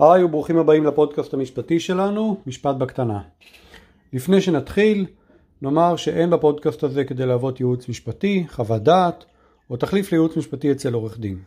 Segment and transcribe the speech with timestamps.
[0.00, 3.20] היי וברוכים הבאים לפודקאסט המשפטי שלנו, משפט בקטנה.
[4.12, 5.06] לפני שנתחיל,
[5.62, 9.24] נאמר שאין בפודקאסט הזה כדי להוות ייעוץ משפטי, חוות דעת
[9.70, 11.38] או תחליף לייעוץ משפטי אצל עורך דין.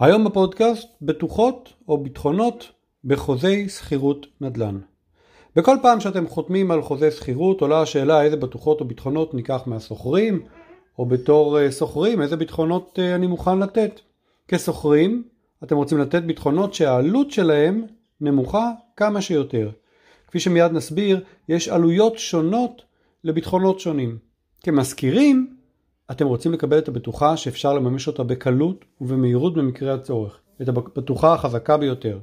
[0.00, 2.68] היום בפודקאסט בטוחות או ביטחונות
[3.04, 4.78] בחוזי שכירות נדל"ן.
[5.56, 10.42] בכל פעם שאתם חותמים על חוזה שכירות עולה השאלה איזה בטוחות או ביטחונות ניקח מהסוחרים
[10.98, 14.00] או בתור אה, סוחרים איזה ביטחונות אה, אני מוכן לתת.
[14.48, 15.22] כסוחרים
[15.64, 17.86] אתם רוצים לתת ביטחונות שהעלות שלהם
[18.20, 19.70] נמוכה כמה שיותר.
[20.26, 22.82] כפי שמיד נסביר, יש עלויות שונות
[23.24, 24.18] לביטחונות שונים.
[24.62, 25.56] כמזכירים,
[26.10, 30.40] אתם רוצים לקבל את הבטוחה שאפשר לממש אותה בקלות ובמהירות במקרה הצורך.
[30.62, 32.18] את הבטוחה החזקה ביותר.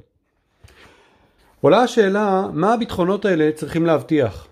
[1.60, 4.48] עולה השאלה, מה הביטחונות האלה צריכים להבטיח?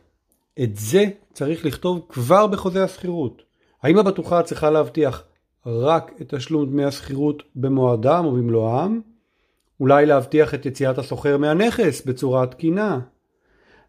[0.62, 3.42] את זה צריך לכתוב כבר בחוזה השכירות.
[3.82, 5.24] האם הבטוחה צריכה להבטיח
[5.66, 9.00] רק את תשלום דמי השכירות במועדם ובמלואם?
[9.80, 13.00] אולי להבטיח את יציאת הסוחר מהנכס בצורה תקינה?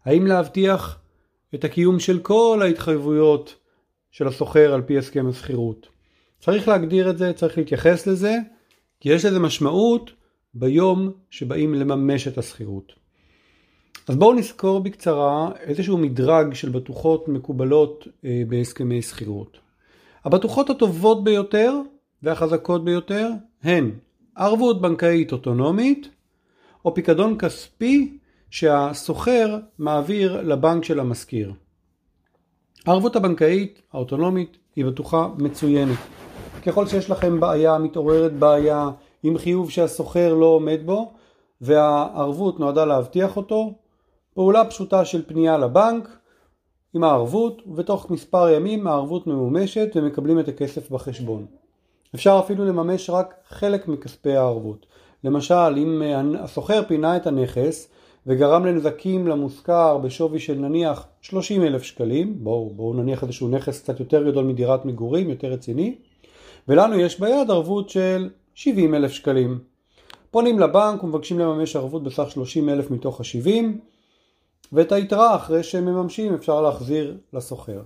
[0.04, 0.98] האם להבטיח
[1.54, 3.54] את הקיום של כל ההתחייבויות
[4.10, 5.88] של הסוחר על פי הסכם השכירות?
[6.40, 8.36] צריך להגדיר את זה, צריך להתייחס לזה,
[9.00, 10.10] כי יש לזה משמעות
[10.54, 12.92] ביום שבאים לממש את השכירות.
[14.08, 19.65] אז בואו נזכור בקצרה איזשהו מדרג של בטוחות מקובלות אה, בהסכמי שכירות.
[20.26, 21.74] הבטוחות הטובות ביותר
[22.22, 23.30] והחזקות ביותר
[23.62, 23.90] הן
[24.36, 26.08] ערבות בנקאית אוטונומית
[26.84, 28.18] או פיקדון כספי
[28.50, 31.52] שהסוחר מעביר לבנק של המשכיר.
[32.86, 35.98] הערבות הבנקאית האוטונומית היא בטוחה מצוינת.
[36.66, 38.90] ככל שיש לכם בעיה, מתעוררת בעיה
[39.22, 41.12] עם חיוב שהסוחר לא עומד בו
[41.60, 43.74] והערבות נועדה להבטיח אותו,
[44.34, 46.08] פעולה פשוטה של פנייה לבנק
[46.96, 51.46] עם הערבות ובתוך מספר ימים הערבות ממומשת ומקבלים את הכסף בחשבון.
[52.14, 54.86] אפשר אפילו לממש רק חלק מכספי הערבות.
[55.24, 56.02] למשל אם
[56.38, 57.88] הסוחר פינה את הנכס
[58.26, 64.00] וגרם לנזקים למושכר בשווי של נניח 30 אלף שקלים, בואו בוא נניח איזשהו נכס קצת
[64.00, 65.94] יותר גדול מדירת מגורים, יותר רציני,
[66.68, 69.58] ולנו יש ביד ערבות של 70 אלף שקלים.
[70.30, 73.64] פונים לבנק ומבקשים לממש ערבות בסך 30 אלף מתוך ה-70,
[74.72, 77.82] ואת היתרה אחרי שהם מממשים אפשר להחזיר לסוחר.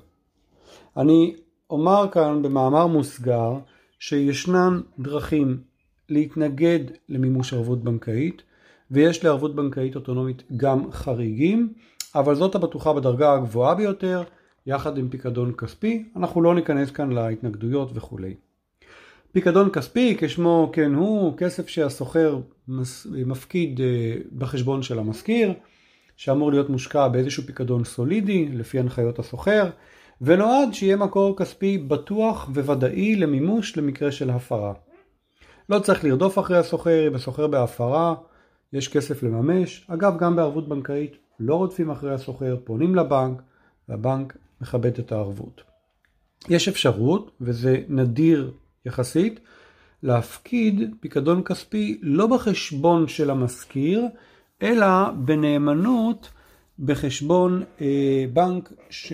[0.96, 1.34] אני
[1.70, 3.52] אומר כאן במאמר מוסגר
[3.98, 5.60] שישנן דרכים
[6.08, 8.42] להתנגד למימוש ערבות בנקאית
[8.90, 11.72] ויש לערבות בנקאית אוטונומית גם חריגים
[12.14, 14.22] אבל זאת הבטוחה בדרגה הגבוהה ביותר
[14.66, 18.34] יחד עם פיקדון כספי אנחנו לא ניכנס כאן להתנגדויות וכולי.
[19.32, 22.38] פיקדון כספי כשמו כן הוא כסף שהסוחר
[23.26, 25.52] מפקיד אה, בחשבון של המשכיר
[26.20, 29.70] שאמור להיות מושקע באיזשהו פיקדון סולידי לפי הנחיות הסוחר
[30.20, 34.72] ונועד שיהיה מקור כספי בטוח וודאי למימוש למקרה של הפרה.
[35.68, 38.14] לא צריך לרדוף אחרי הסוחר, אם הסוחר בהפרה
[38.72, 39.86] יש כסף לממש.
[39.88, 43.42] אגב, גם בערבות בנקאית לא רודפים אחרי הסוחר, פונים לבנק
[43.88, 45.62] והבנק מכבד את הערבות.
[46.48, 48.52] יש אפשרות, וזה נדיר
[48.86, 49.40] יחסית,
[50.02, 54.02] להפקיד פיקדון כספי לא בחשבון של המשכיר,
[54.62, 56.30] אלא בנאמנות
[56.78, 59.12] בחשבון אה, בנק, ש...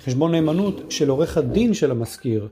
[0.00, 2.48] חשבון נאמנות של עורך הדין של המשכיר.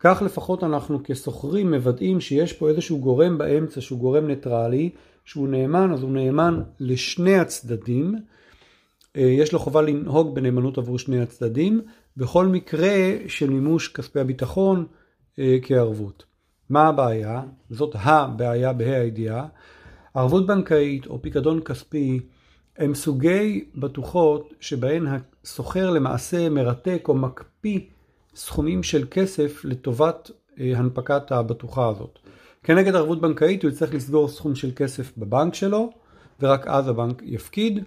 [0.00, 4.90] כך לפחות אנחנו כסוחרים מוודאים שיש פה איזשהו גורם באמצע שהוא גורם ניטרלי,
[5.24, 8.14] שהוא נאמן, אז הוא נאמן לשני הצדדים.
[9.16, 11.80] אה, יש לו חובה לנהוג בנאמנות עבור שני הצדדים,
[12.16, 14.86] בכל מקרה של מימוש כספי הביטחון
[15.38, 16.24] אה, כערבות.
[16.70, 17.42] מה הבעיה?
[17.70, 19.46] זאת הבעיה בה"א הידיעה.
[20.16, 22.20] ערבות בנקאית או פיקדון כספי
[22.78, 27.80] הם סוגי בטוחות שבהן הסוחר למעשה מרתק או מקפיא
[28.34, 32.18] סכומים של כסף לטובת אה, הנפקת הבטוחה הזאת.
[32.62, 35.90] כנגד ערבות בנקאית הוא יצטרך לסגור סכום של כסף בבנק שלו
[36.40, 37.84] ורק אז הבנק יפקיד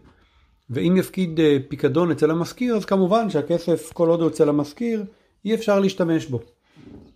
[0.69, 5.03] ואם יפקיד אה, פיקדון אצל המשכיר אז כמובן שהכסף כל עוד הוא אצל המשכיר
[5.45, 6.39] אי אפשר להשתמש בו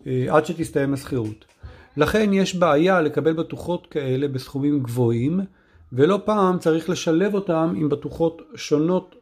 [0.08, 1.53] אה, עד שתסתיים השכירות.
[1.98, 5.40] לכן יש בעיה לקבל בטוחות כאלה בסכומים גבוהים,
[5.94, 9.16] ולא פעם צריך לשלב אותם עם בטוחות שונות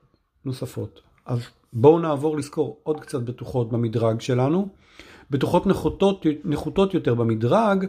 [0.46, 1.02] נוספות.
[1.26, 1.40] אז
[1.74, 4.68] בואו נעבור לזכור עוד קצת בטוחות במדרג שלנו.
[5.30, 7.86] בטוחות נחותות, נחותות יותר במדרג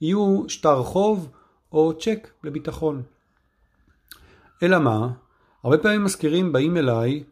[0.00, 1.28] יהיו שטר חוב
[1.72, 3.02] או צ'ק לביטחון.
[4.62, 5.08] אלא מה?
[5.64, 7.22] הרבה פעמים מזכירים באים אליי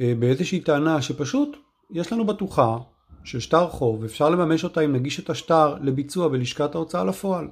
[0.00, 1.56] אה, באיזושהי טענה שפשוט
[1.90, 2.78] יש לנו בטוחה
[3.24, 7.48] של שטר חוב, אפשר לממש אותה אם נגיש את השטר לביצוע בלשכת ההוצאה לפועל.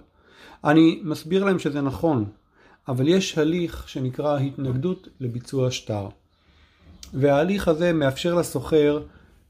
[0.65, 2.25] אני מסביר להם שזה נכון,
[2.89, 6.09] אבל יש הליך שנקרא התנגדות לביצוע שטר.
[7.15, 9.03] וההליך הזה מאפשר לסוחר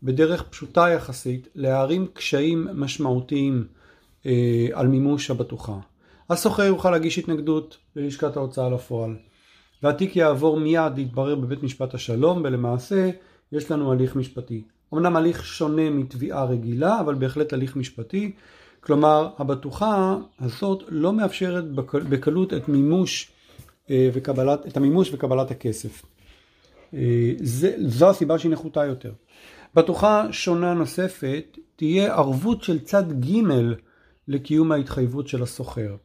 [0.03, 3.67] בדרך פשוטה יחסית להערים קשיים משמעותיים
[4.27, 5.79] אה, על מימוש הבטוחה.
[6.31, 9.17] הסוחר יוכל להגיש התנגדות ללשכת ההוצאה לפועל.
[9.83, 13.11] והתיק יעבור מיד להתברר בבית משפט השלום ולמעשה
[13.53, 14.63] יש לנו הליך משפטי.
[14.95, 18.33] אמנם הליך שונה מתביעה רגילה אבל בהחלט הליך משפטי.
[18.81, 21.65] כלומר הבטוחה הזאת לא מאפשרת
[22.09, 23.33] בקלות את מימוש
[23.91, 26.03] אה, וקבלת, את המימוש וקבלת הכסף.
[26.95, 29.13] אה, זה, זו הסיבה שהיא נחותה יותר.
[29.75, 33.43] בטוחה שונה נוספת תהיה ערבות של צד ג'
[34.29, 35.97] לקיום ההתחייבות של הסוחר.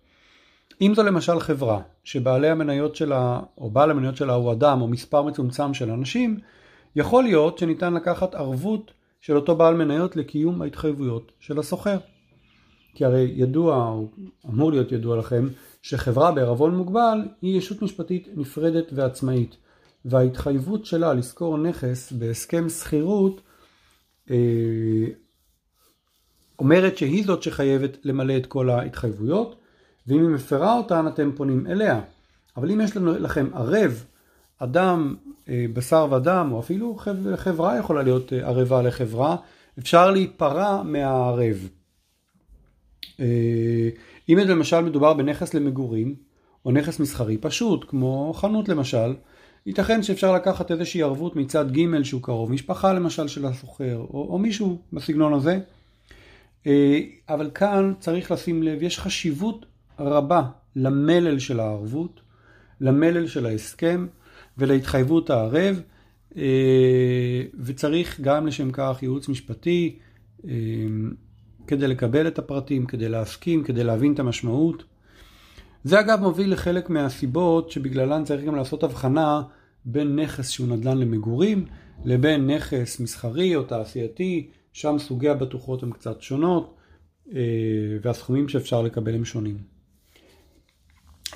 [0.81, 5.22] אם זו למשל חברה שבעלי המניות שלה או בעל המניות שלה הוא אדם או מספר
[5.22, 6.38] מצומצם של אנשים,
[6.97, 8.91] יכול להיות שניתן לקחת ערבות
[9.21, 11.97] של אותו בעל מניות לקיום ההתחייבויות של הסוחר.
[12.94, 14.07] כי הרי ידוע, או
[14.45, 15.47] אמור להיות ידוע לכם,
[15.81, 19.57] שחברה בערבון מוגבל היא ישות משפטית נפרדת ועצמאית,
[20.05, 23.41] וההתחייבות שלה לשכור נכס בהסכם שכירות
[24.29, 25.05] אה,
[26.59, 29.55] אומרת שהיא זאת שחייבת למלא את כל ההתחייבויות,
[30.07, 32.01] ואם היא מפרה אותן אתם פונים אליה.
[32.57, 34.05] אבל אם יש לנו, לכם ערב,
[34.57, 35.15] אדם,
[35.73, 36.97] בשר ודם, או אפילו
[37.35, 39.35] חברה יכולה להיות אה, ערבה לחברה,
[39.79, 41.69] אפשר להיפרע מהערב.
[43.19, 43.89] אה,
[44.29, 46.15] אם למשל מדובר בנכס למגורים,
[46.65, 49.15] או נכס מסחרי פשוט, כמו חנות למשל,
[49.65, 54.38] ייתכן שאפשר לקחת איזושהי ערבות מצד ג' שהוא קרוב, משפחה למשל של הסוחר, או, או
[54.38, 55.59] מישהו בסגנון הזה.
[57.29, 59.65] אבל כאן צריך לשים לב, יש חשיבות
[60.00, 60.43] רבה
[60.75, 62.19] למלל של הערבות,
[62.81, 64.07] למלל של ההסכם
[64.57, 65.81] ולהתחייבות הערב,
[66.38, 70.00] אה, וצריך גם לשם כך ייעוץ משפטי
[70.48, 70.54] אה,
[71.68, 74.83] כדי לקבל את הפרטים, כדי להסכים, כדי להבין את המשמעות.
[75.83, 79.42] זה אגב מוביל לחלק מהסיבות שבגללן צריך גם לעשות הבחנה
[79.86, 81.65] בין נכס שהוא נדל"ן למגורים
[82.06, 86.75] לבין נכס מסחרי או תעשייתי, שם סוגי הבטוחות הן קצת שונות
[87.33, 87.42] אה,
[88.01, 89.76] והסכומים שאפשר לקבל הם שונים.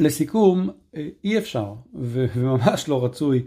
[0.02, 3.44] לסיכום, אה, אי אפשר וממש לא רצוי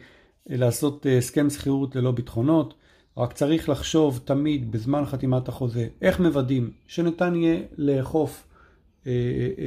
[0.51, 2.75] אה, לעשות אה, הסכם שכירות ללא ביטחונות,
[3.17, 8.47] רק צריך לחשוב תמיד בזמן חתימת החוזה איך מוודאים שניתן יהיה לאכוף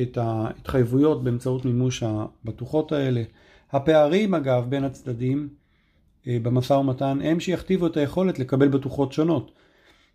[0.01, 3.23] את ההתחייבויות באמצעות מימוש הבטוחות האלה.
[3.71, 5.49] הפערים אגב בין הצדדים
[6.27, 9.51] במשא ומתן הם שיכתיבו את היכולת לקבל בטוחות שונות.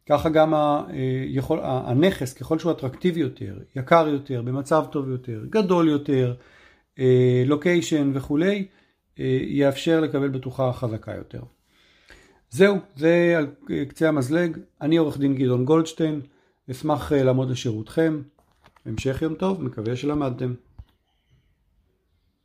[0.08, 0.54] ככה גם
[0.88, 6.34] היכול, הנכס ככל שהוא אטרקטיבי יותר, יקר יותר, במצב טוב יותר, גדול יותר,
[7.46, 8.66] לוקיישן וכולי,
[9.18, 11.42] אה, יאפשר לקבל בטוחה חזקה יותר.
[12.50, 13.46] זהו, זה על
[13.88, 14.58] קצה המזלג.
[14.80, 16.20] אני עורך דין גדעון גולדשטיין,
[16.70, 18.22] אשמח אה, לעמוד לשירותכם.
[18.86, 20.54] המשך יום טוב, מקווה שלמדתם.